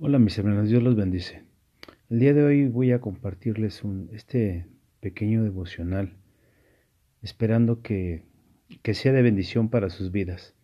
[0.00, 1.42] Hola mis hermanos, Dios los bendice.
[2.08, 4.68] El día de hoy voy a compartirles un, este
[5.00, 6.14] pequeño devocional,
[7.20, 8.22] esperando que,
[8.82, 10.54] que sea de bendición para sus vidas.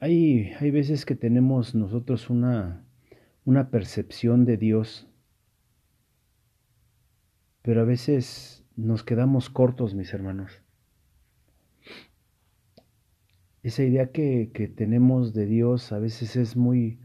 [0.00, 2.84] Hay, hay veces que tenemos nosotros una,
[3.44, 5.06] una percepción de Dios,
[7.62, 10.63] pero a veces nos quedamos cortos, mis hermanos
[13.64, 16.98] esa idea que, tenemos de Dios a veces es muy,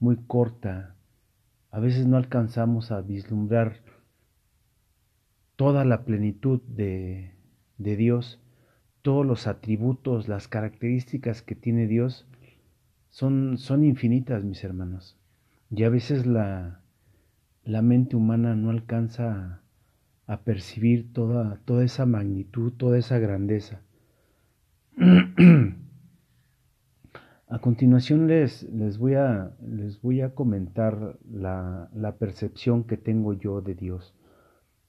[0.00, 0.96] muy corta.
[1.70, 3.82] A veces no alcanzamos a vislumbrar
[5.56, 7.34] toda la plenitud de,
[7.76, 8.40] de Dios,
[9.02, 12.26] todos los atributos, las características que tiene Dios
[13.10, 15.18] son, son infinitas, mis hermanos.
[15.70, 16.80] Y a veces la,
[17.64, 19.62] la mente humana no alcanza
[20.26, 23.82] a, a percibir toda, toda esa magnitud, toda esa grandeza.
[27.50, 33.32] A continuación les, les, voy, a, les voy, a, comentar la, la, percepción que tengo
[33.32, 34.14] yo de Dios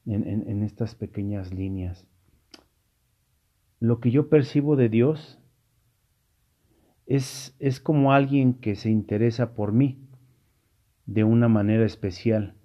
[0.06, 2.06] en, en, estas pequeñas líneas.
[3.80, 5.40] Lo que yo percibo de Dios
[7.06, 10.06] es, es como alguien que se interesa por mí
[11.06, 12.56] de una manera especial,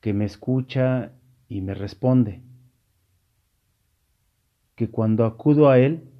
[0.00, 1.10] que me escucha
[1.48, 2.42] y me responde,
[4.76, 6.12] que cuando acudo a Él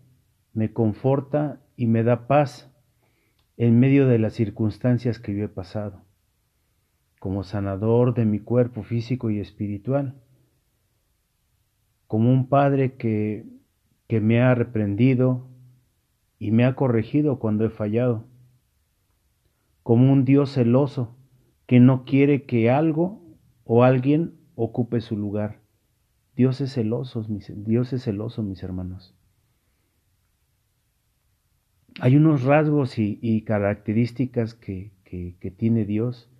[0.54, 2.72] me conforta y me da paz
[3.56, 6.02] en medio de las circunstancias que yo he pasado,
[7.18, 10.20] como sanador de mi cuerpo físico y espiritual,
[12.06, 13.46] como un padre que,
[14.08, 15.48] que me ha reprendido
[16.38, 18.26] y me ha corregido cuando he fallado,
[19.82, 21.16] como un Dios celoso
[21.66, 23.22] que no quiere que algo
[23.64, 25.60] o alguien ocupe su lugar.
[26.36, 29.16] Dios es celoso, Dios es celoso, mis hermanos
[32.00, 34.92] hay unos rasgos y, características que,
[35.56, 36.30] tiene Dios.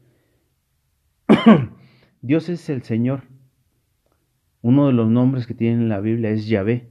[2.20, 3.22] Dios es el Señor.
[4.60, 6.90] Uno de los nombres que tiene en la Biblia es Yahvé.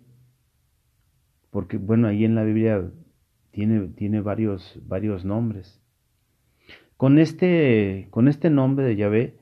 [1.51, 2.91] Porque, bueno, ahí en la Biblia
[3.51, 5.81] tiene, tiene varios, varios nombres.
[6.97, 9.37] Con este, con este nombre de Yahvé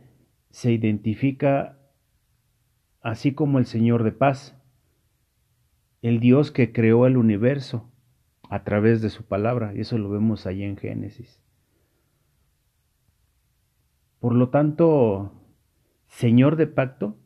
[0.50, 1.78] se identifica
[3.02, 4.58] así como el Señor de paz,
[6.02, 7.93] el Dios que creó el universo,
[8.54, 11.42] a través de su palabra, y eso lo vemos ahí en Génesis.
[14.20, 15.34] Por lo tanto,
[16.06, 17.18] Señor de pacto,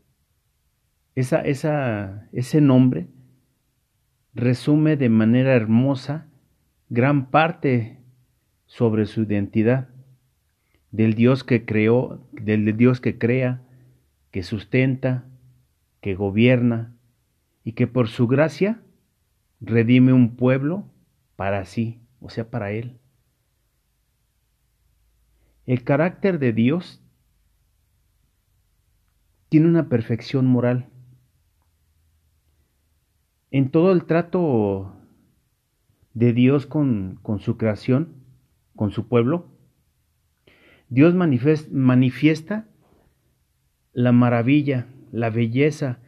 [1.16, 3.08] esa, esa, ese nombre
[4.36, 6.30] resume de manera hermosa
[6.88, 8.00] gran parte
[8.66, 9.90] sobre su identidad,
[10.92, 13.64] del Dios que creó, del Dios que crea,
[14.32, 15.26] que sustenta,
[16.00, 16.96] que gobierna
[17.66, 18.82] y que por su gracia
[19.60, 20.86] redime un pueblo
[21.38, 23.00] para sí, o sea, para Él.
[25.66, 27.02] El carácter de Dios
[29.48, 30.90] tiene una perfección moral.
[33.52, 34.94] En todo el trato
[36.14, 38.16] de Dios con, con su creación,
[38.76, 39.48] con su pueblo,
[40.90, 42.68] Dios manifiesta
[43.94, 46.00] la maravilla, la belleza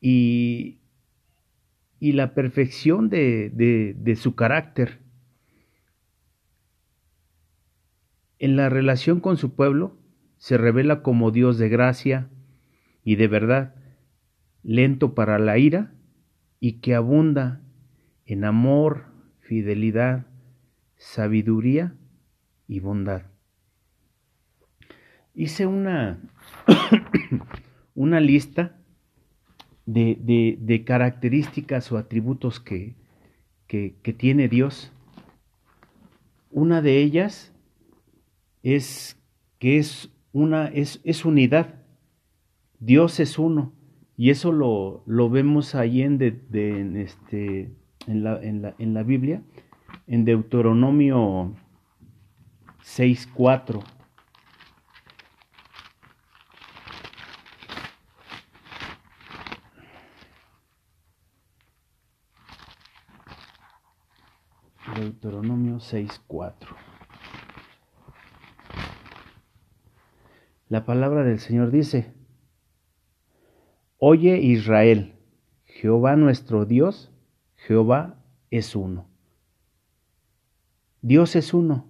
[0.00, 0.79] y
[2.00, 5.00] y la perfección de, su carácter.
[8.38, 9.98] En la relación con su pueblo
[10.38, 12.30] se revela como Dios de gracia
[13.04, 13.74] y de verdad,
[14.62, 15.92] lento para la ira
[16.58, 17.60] y que abunda
[18.24, 19.04] en amor,
[19.40, 20.26] fidelidad,
[20.96, 21.94] sabiduría
[22.66, 23.24] y bondad.
[25.34, 26.18] Hice una,
[27.94, 28.79] una lista
[29.92, 32.94] de, características o atributos que,
[33.66, 34.92] que, tiene Dios.
[36.50, 37.52] Una de ellas
[38.62, 39.16] es
[39.58, 41.74] que es una es, es, unidad.
[42.78, 43.72] Dios es uno.
[44.16, 47.70] Y eso lo, lo vemos ahí en, de, en, este,
[48.06, 49.42] en, la, en, la, en la Biblia,
[50.06, 51.54] en Deuteronomio
[52.82, 53.82] 6.4.
[65.00, 66.76] Deuteronomio 6:4.
[70.68, 72.14] La palabra del Señor dice,
[73.98, 75.14] Oye Israel,
[75.64, 77.12] Jehová nuestro Dios,
[77.56, 79.08] Jehová es uno.
[81.02, 81.88] Dios es uno.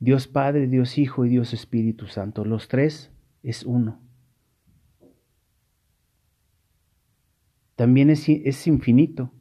[0.00, 2.44] Dios Padre, Dios Hijo y Dios Espíritu Santo.
[2.44, 3.10] Los tres
[3.42, 4.00] es uno.
[7.74, 9.32] También es, es infinito.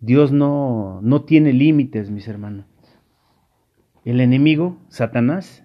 [0.00, 2.66] Dios no, no tiene límites, mis hermanos.
[4.04, 5.64] El enemigo, Satanás,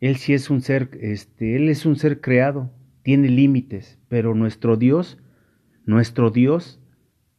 [0.00, 2.72] él sí es un ser, este, él es un ser creado,
[3.02, 5.18] tiene límites, pero nuestro Dios,
[5.84, 6.80] nuestro Dios,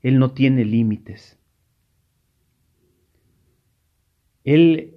[0.01, 1.39] él no tiene límites.
[4.44, 4.95] Él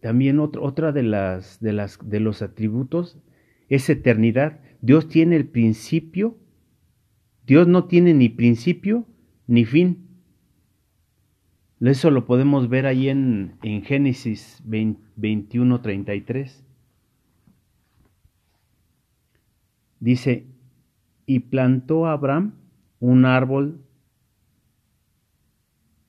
[0.00, 3.18] también otra de las, de las de los atributos
[3.68, 4.60] es eternidad.
[4.80, 6.38] Dios tiene el principio.
[7.46, 9.06] Dios no tiene ni principio
[9.50, 10.06] ni fin.
[11.80, 16.64] Eso lo podemos ver ahí en, en Génesis 21, 33.
[19.98, 20.46] Dice,
[21.26, 22.54] y plantó Abraham
[23.00, 23.84] un árbol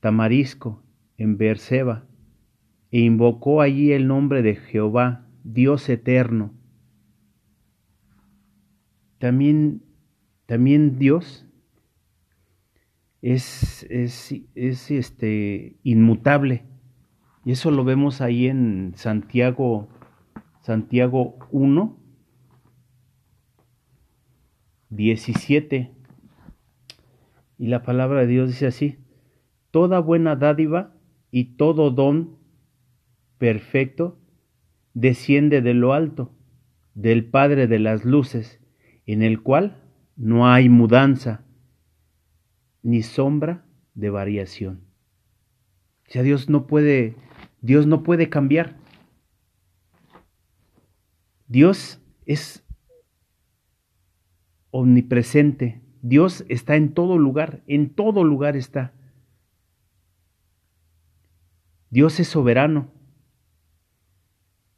[0.02, 0.84] tamarisco
[1.18, 2.06] en Beerseba
[2.92, 6.54] e invocó allí el nombre de Jehová, Dios eterno.
[9.18, 9.82] También,
[10.46, 11.48] también Dios
[13.22, 16.66] es, es, es este, inmutable.
[17.46, 19.90] Y eso lo vemos ahí en Santiago,
[20.62, 21.98] Santiago 1,
[24.90, 25.92] 17.
[27.58, 28.98] Y la palabra de Dios dice así,
[29.70, 30.96] toda buena dádiva
[31.30, 32.38] y todo don
[33.38, 34.20] perfecto
[34.94, 36.36] desciende de lo alto,
[36.94, 38.60] del Padre de las Luces,
[39.06, 39.82] en el cual
[40.16, 41.46] no hay mudanza
[42.84, 44.82] ni sombra de variación.
[46.08, 47.16] O sea, Dios no puede,
[47.62, 48.78] Dios no puede cambiar.
[51.48, 52.64] Dios es
[54.72, 55.82] omnipresente.
[56.02, 58.94] Dios está en todo lugar, en todo lugar está.
[61.92, 62.90] Dios es soberano.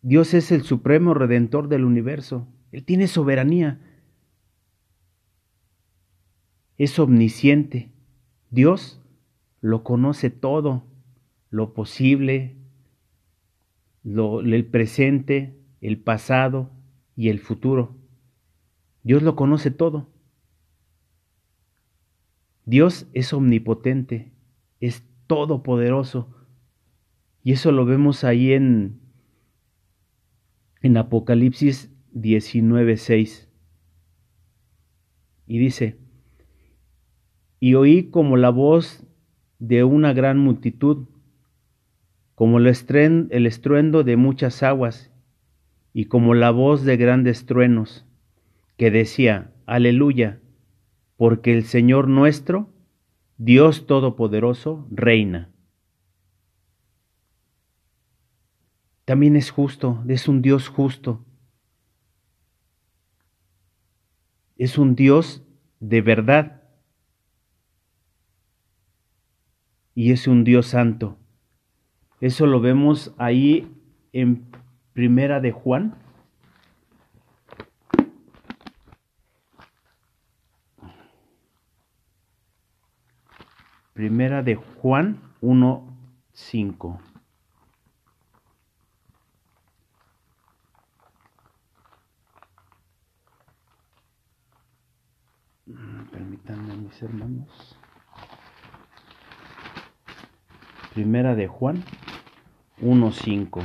[0.01, 2.47] Dios es el supremo redentor del universo.
[2.71, 3.79] Él tiene soberanía.
[6.77, 7.93] Es omnisciente.
[8.53, 9.01] Dios
[9.61, 10.83] lo conoce todo,
[11.50, 12.55] lo posible,
[14.03, 16.69] lo, el presente, el pasado
[17.15, 17.97] y el futuro.
[19.01, 20.07] Dios lo conoce todo.
[22.65, 24.31] Dios es omnipotente,
[24.79, 26.29] es todopoderoso.
[27.44, 29.00] Y eso lo vemos ahí en,
[30.83, 33.47] en Apocalipsis 19:6.
[35.47, 36.02] Y dice,
[37.63, 39.06] y oí como la voz
[39.57, 41.07] de una gran multitud,
[42.36, 45.13] como el, estruendo de muchas aguas,
[45.94, 48.06] y como la voz de grandes truenos,
[48.75, 50.42] que decía, aleluya,
[51.15, 52.68] porque el Señor nuestro,
[53.38, 55.50] Dios Todopoderoso, reina.
[59.06, 61.24] También es justo, es un Dios justo.
[64.57, 65.45] Es un Dios
[65.80, 66.62] de verdad.
[69.95, 71.18] Y es un Dios santo.
[72.19, 73.72] Eso lo vemos ahí
[74.12, 74.45] en
[74.94, 75.95] Primera de Juan.
[83.94, 87.00] Primera de Juan 1.5.
[96.12, 97.78] Permítanme, mis hermanos.
[100.94, 101.84] Primera de Juan
[102.79, 103.63] 1.5.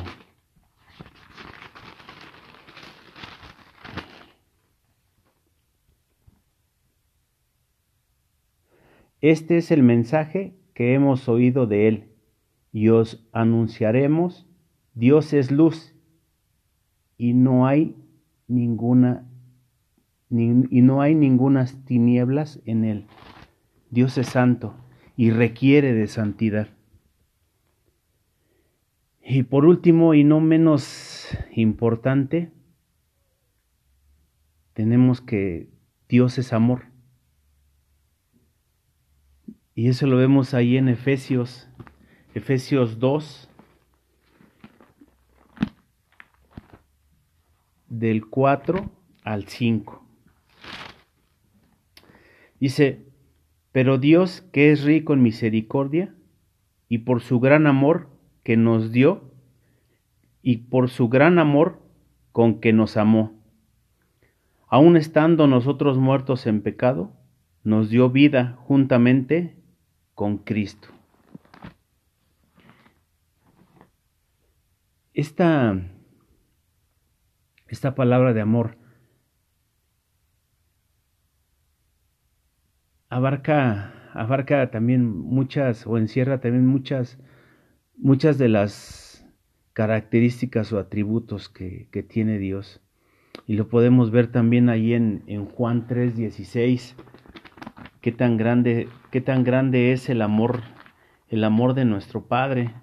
[9.21, 12.13] Este es el mensaje que hemos oído de Él
[12.73, 14.47] y os anunciaremos,
[14.95, 15.95] Dios es luz
[17.19, 17.95] y no hay
[18.47, 19.29] ninguna
[20.31, 23.07] y no hay ningunas tinieblas en Él.
[23.91, 24.77] Dios es santo
[25.15, 26.78] y requiere de santidad.
[29.31, 32.51] Y por último, y no menos importante,
[34.73, 35.69] tenemos que
[36.09, 36.87] Dios es amor.
[39.75, 41.69] Y eso lo vemos ahí en Efesios,
[42.33, 43.51] Efesios 2,
[47.91, 48.91] del 4
[49.25, 50.07] al 5.
[52.59, 53.05] Dice,
[53.73, 56.15] pero Dios que es rico en misericordia
[56.89, 58.18] y por su gran amor
[58.49, 59.31] que nos dio
[60.41, 61.83] y por su gran amor
[62.33, 63.39] con que nos amó,
[64.69, 67.13] aun estando nosotros muertos en pecado,
[67.63, 69.55] nos dio vida juntamente
[70.15, 70.89] con Cristo.
[75.13, 75.83] Esta,
[77.67, 78.79] esta palabra de amor
[83.11, 87.19] abarca, abarca también muchas o encierra también muchas,
[87.99, 89.27] muchas de las
[89.73, 92.81] características o atributos que, tiene Dios.
[93.47, 96.95] Y lo podemos ver también ahí en, en Juan 3:16,
[98.01, 100.63] qué tan grande, qué tan grande es el amor,
[101.29, 102.75] el amor de nuestro Padre.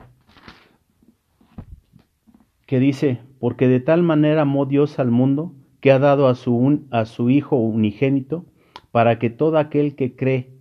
[2.66, 6.88] Que dice, porque de tal manera amó Dios al mundo que ha dado a su,
[6.90, 8.46] a su Hijo unigénito,
[8.92, 10.52] para que todo aquel que cree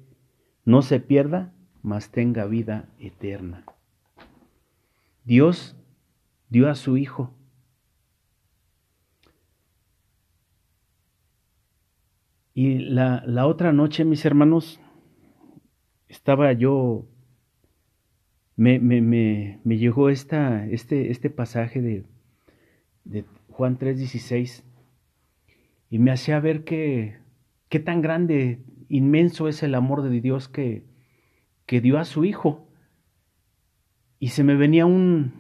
[0.65, 3.65] no se pierda, mas tenga vida eterna.
[5.25, 5.77] Dios
[6.49, 7.35] dio a su Hijo.
[12.53, 14.81] Y la, la otra noche, mis hermanos,
[16.09, 17.09] estaba yo,
[18.55, 22.05] me, me, me, me llegó esta, este, este pasaje de,
[23.03, 24.63] de Juan 3:16
[25.91, 27.25] y me hacía ver que
[27.69, 30.85] qué tan grande, inmenso es el amor de Dios que,
[31.67, 32.69] que dio a su Hijo.
[34.19, 35.33] Y se me venía un,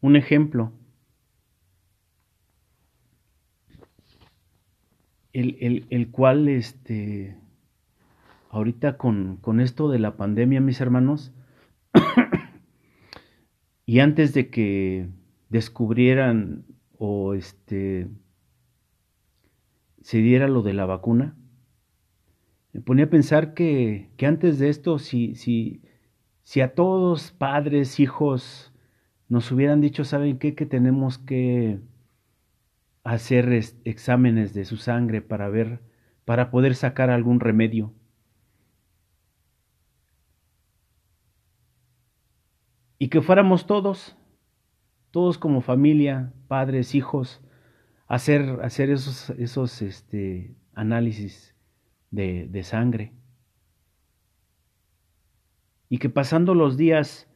[0.00, 0.72] un ejemplo.
[5.32, 7.36] El, el, cual, este,
[8.48, 11.34] ahorita con, con esto de la pandemia, mis hermanos,
[13.86, 15.10] y antes de que
[15.50, 16.64] descubrieran
[16.98, 18.08] o este
[20.06, 21.34] se diera lo de la vacuna,
[22.72, 25.82] me ponía a pensar que, que antes de esto, si,
[26.46, 28.72] si a todos padres, hijos,
[29.28, 30.54] nos hubieran dicho, ¿saben qué?
[30.54, 31.80] Que tenemos que
[33.02, 33.52] hacer
[33.84, 35.80] exámenes de su sangre para ver,
[36.24, 37.92] para poder sacar algún remedio.
[43.00, 44.16] Y que fuéramos todos,
[45.10, 47.42] todos como familia, padres, hijos,
[48.06, 51.56] hacer, hacer esos, esos este, análisis
[52.12, 53.14] de, de sangre.
[55.88, 57.28] Y que pasando los días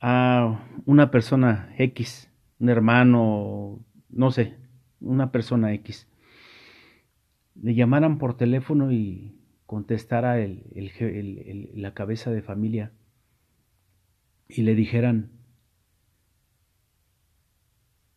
[0.00, 4.56] a una persona X, un hermano, no sé,
[5.00, 6.06] una persona X,
[7.54, 12.92] le llamaran por teléfono y contestara el, la cabeza de familia
[14.48, 15.30] y le dijeran,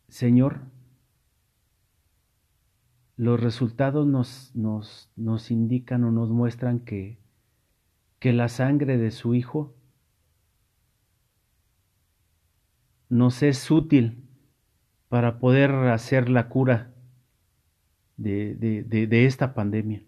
[0.08, 0.60] Señor,
[3.16, 7.18] los resultados nos, nos, nos, indican o nos muestran que,
[8.18, 9.74] que la sangre de su Hijo
[13.08, 14.24] nos es útil
[15.08, 16.94] para poder hacer la cura
[18.16, 20.02] de, de, de, esta pandemia.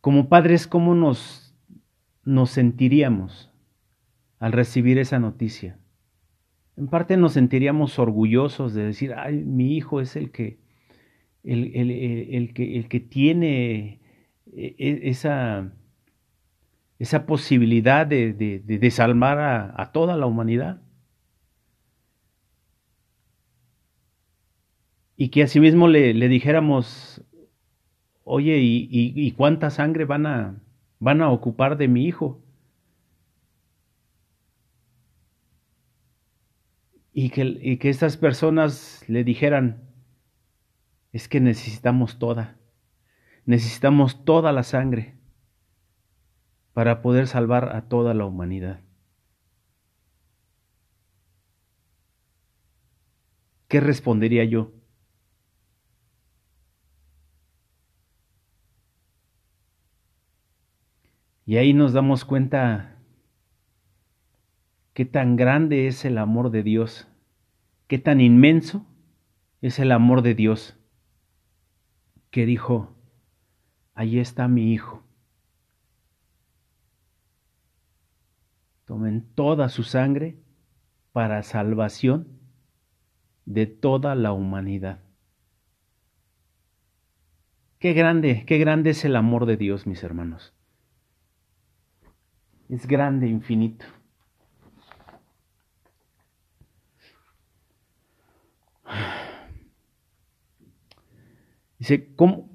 [0.00, 1.54] Como padres, ¿cómo nos,
[2.24, 3.54] nos sentiríamos?
[4.44, 5.78] al recibir esa noticia.
[6.76, 10.58] En parte nos sentiríamos orgullosos de decir, ay, mi hijo es el que,
[11.44, 14.00] el, el, que, el que tiene
[14.52, 15.72] e, e, esa,
[16.98, 20.80] esa posibilidad de, de, de salvar a, toda la humanidad.
[25.16, 27.22] Y que asimismo le, le dijéramos,
[28.24, 30.60] oye, ¿y, y, y cuánta sangre van a,
[30.98, 32.44] van a ocupar de mi hijo?
[37.14, 39.80] y que, y que estas personas le dijeran,
[41.14, 42.58] es que necesitamos toda,
[43.46, 45.16] necesitamos toda la sangre
[46.72, 48.80] para poder salvar a toda la humanidad.
[53.68, 54.72] ¿Qué respondería yo?
[61.46, 62.98] Y ahí nos damos cuenta
[64.94, 67.06] qué tan grande es el amor de Dios,
[67.86, 68.84] qué tan inmenso
[69.62, 70.76] es el amor de Dios,
[72.34, 72.96] que dijo,
[73.94, 75.04] ahí está mi Hijo.
[78.86, 80.42] Tomen toda su sangre
[81.12, 82.40] para salvación
[83.44, 85.04] de toda la humanidad.
[87.78, 90.52] Qué grande, qué grande es el amor de Dios, mis hermanos.
[92.68, 93.86] Es grande, infinito.
[101.78, 102.48] Dice, ¿cómo,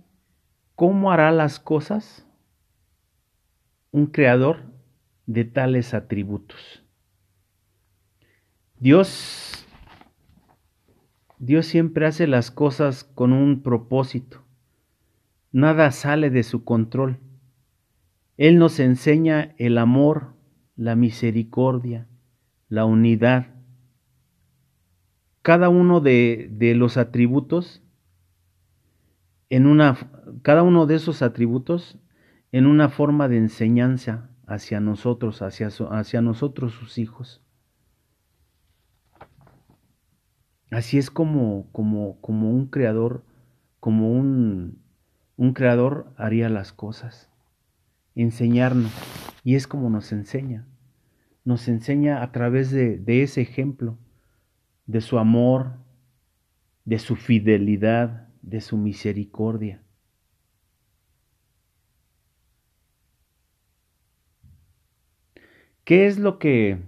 [0.75, 2.25] ¿cómo hará las cosas
[3.91, 4.63] un creador
[5.25, 6.83] de tales atributos?
[8.79, 9.65] Dios,
[11.37, 14.41] Dios siempre hace las cosas con un propósito.
[15.51, 17.19] Nada sale de su control.
[18.37, 20.33] Él nos enseña el amor,
[20.77, 22.07] la misericordia,
[22.69, 23.47] la unidad.
[25.41, 27.83] Cada uno de, de los atributos
[29.49, 29.97] en una,
[30.43, 31.97] cada uno de esos atributos
[32.51, 37.43] en una forma de enseñanza hacia nosotros, hacia, hacia nosotros sus hijos.
[40.71, 43.25] Así es como, como, como un creador,
[43.79, 44.83] como un,
[45.35, 47.31] un creador haría las cosas.
[48.15, 48.91] Enseñarnos.
[49.43, 50.67] Y es como nos enseña.
[51.43, 53.97] Nos enseña a través de, de ese ejemplo,
[54.85, 55.77] de su amor,
[56.85, 59.83] de su fidelidad, de su misericordia.
[65.83, 66.79] ¿Qué es lo que,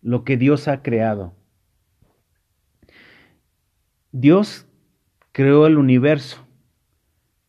[0.00, 1.34] lo que Dios ha creado?
[4.12, 4.66] Dios
[5.32, 6.46] creó el universo,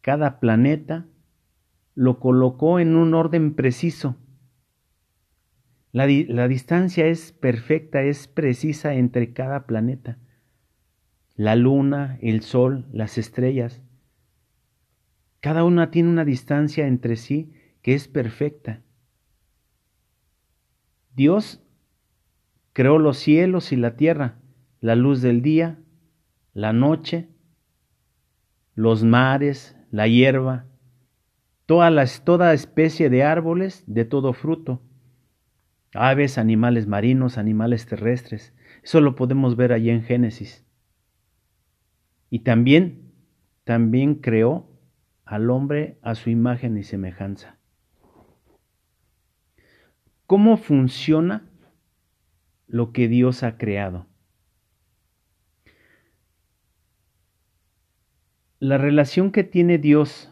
[0.02, 1.06] cada planeta
[1.94, 4.18] lo colocó en un orden preciso.
[5.92, 10.18] La, la, distancia es perfecta, es precisa entre cada planeta.
[11.36, 13.82] La luna, el sol, las estrellas.
[15.42, 17.52] Cada una tiene una distancia entre sí
[17.82, 18.82] que es perfecta.
[21.14, 21.62] Dios
[22.74, 24.40] creó los cielos y la tierra,
[24.82, 25.80] la luz del día,
[26.54, 27.30] la noche,
[28.74, 30.66] los mares, la hierba,
[31.66, 34.82] toda, las, toda especie de árboles, de todo fruto,
[35.94, 38.54] aves, animales marinos, animales terrestres.
[38.84, 40.65] Eso lo podemos ver allí en Génesis.
[42.36, 43.14] Y también,
[43.64, 44.70] también creó
[45.24, 47.58] al hombre a su imagen y semejanza.
[50.28, 51.50] ¿Cómo funciona
[52.68, 54.08] lo que Dios ha creado?
[58.60, 60.30] La relación que tiene Dios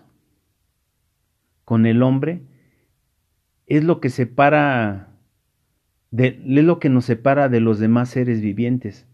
[1.63, 2.41] con el hombre
[3.65, 5.15] es lo que separa
[6.11, 9.07] de, es lo que nos separa de los demás seres vivientes.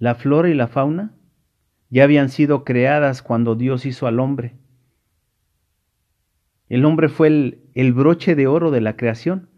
[0.00, 1.14] La flora y la fauna
[1.90, 4.56] ya habían sido creadas cuando Dios hizo al hombre.
[6.70, 7.28] El hombre fue
[7.74, 9.50] el, broche de oro de la creación.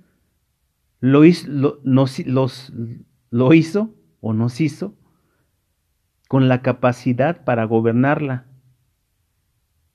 [0.99, 1.49] Lo hizo,
[1.85, 4.97] lo hizo o nos hizo
[6.27, 8.47] con la capacidad para gobernarla.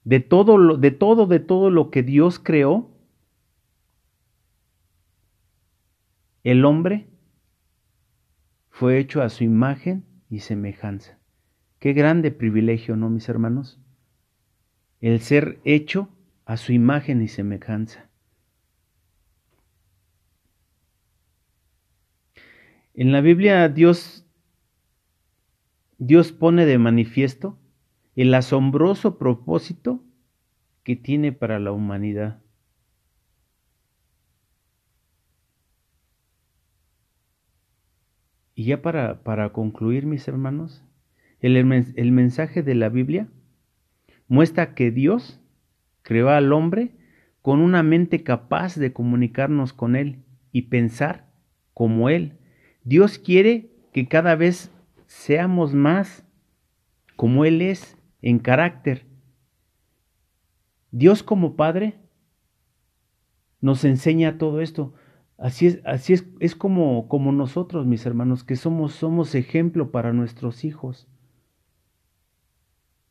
[0.06, 2.96] De todo, lo, de todo, de todo lo que Dios creó,
[6.46, 7.10] el hombre
[8.70, 11.18] fue hecho a su imagen y semejanza.
[11.80, 13.80] Qué grande privilegio, ¿no, mis hermanos?
[15.00, 16.10] El ser hecho
[16.46, 18.10] a su imagen y semejanza.
[22.94, 24.26] En la Biblia Dios
[26.00, 27.58] Dios pone de manifiesto
[28.16, 30.04] el asombroso propósito
[30.84, 32.42] que tiene para la humanidad.
[38.58, 40.84] Y ya para, para concluir, mis hermanos,
[41.42, 43.28] el, el mensaje de la Biblia
[44.28, 45.40] muestra que Dios
[46.02, 46.96] creó al hombre
[47.44, 51.30] con una mente capaz de comunicarnos con Él y pensar
[51.76, 52.40] como Él.
[52.84, 54.72] Dios quiere que cada vez
[55.06, 56.26] seamos más
[57.16, 59.06] como Él es en carácter.
[60.90, 62.00] Dios como Padre
[63.62, 64.96] nos enseña todo esto.
[65.38, 70.12] Así es, así es, es como, como nosotros, mis hermanos, que somos, somos ejemplo para
[70.12, 71.08] nuestros hijos.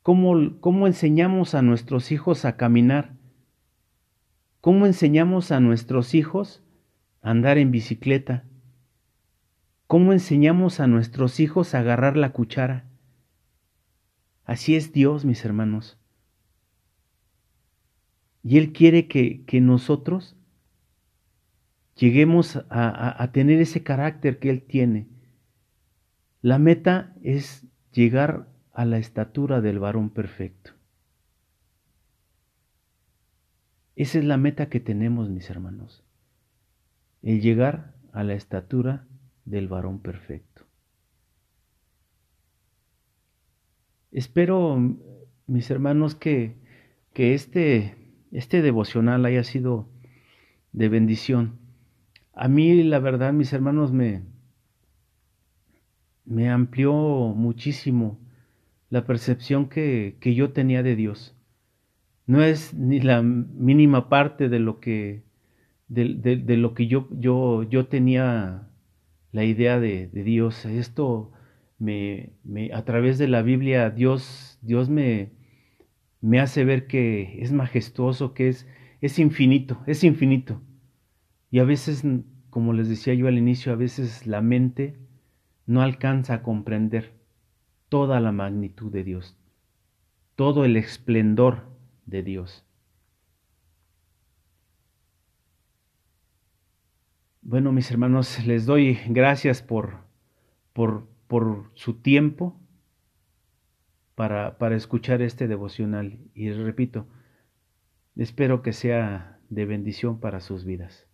[0.03, 3.15] ¿Cómo, ¿Cómo enseñamos a nuestros hijos a caminar?
[4.61, 6.63] ¿Cómo enseñamos a nuestros hijos
[7.23, 8.45] a andar en bicicleta?
[9.87, 12.87] ¿Cómo enseñamos a nuestros hijos a agarrar la cuchara?
[14.45, 15.99] Así es Dios, mis hermanos.
[18.43, 20.37] Y Él quiere que, que nosotros
[21.97, 25.09] lleguemos a, tener ese carácter que Él tiene.
[26.43, 30.73] La meta es llegar a la estatura del varón perfecto.
[33.97, 36.05] Esa es la meta que tenemos, mis hermanos.
[37.23, 39.07] El llegar a la estatura
[39.47, 40.65] del varón perfecto.
[44.13, 44.79] Espero,
[45.47, 46.57] mis hermanos, que,
[47.15, 47.97] que este,
[48.33, 49.89] este devocional haya sido
[50.73, 51.66] de bendición.
[52.37, 54.23] A mí, la verdad, mis hermanos, me,
[56.27, 58.21] me amplió muchísimo
[58.91, 61.35] la percepción que, que, yo tenía de Dios.
[62.27, 65.23] No es ni la mínima parte de lo que,
[65.89, 68.69] de, de lo que yo, yo, yo tenía
[69.33, 70.67] la idea de, Dios.
[70.67, 71.33] Esto
[71.79, 75.33] me, me, a través de la Biblia, Dios, Dios me,
[76.21, 78.69] me hace ver que es majestuoso, que es,
[79.01, 80.61] es infinito, es infinito.
[81.57, 82.05] Y a veces,
[82.51, 84.99] como les decía yo al inicio, a veces la mente
[85.65, 87.15] no alcanza a comprender
[87.89, 89.39] toda la magnitud de Dios,
[90.35, 91.63] todo el esplendor
[92.05, 92.67] de Dios.
[97.41, 100.01] Bueno, mis hermanos, les doy gracias por,
[100.75, 102.61] por, por su tiempo
[104.15, 106.19] para, para escuchar este devocional.
[106.35, 107.09] Y repito,
[108.15, 111.09] espero que sea de bendición para sus vidas.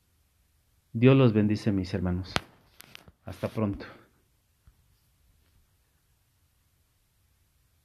[0.95, 2.35] Dios los bendice, mis hermanos.
[3.25, 3.87] Hasta pronto.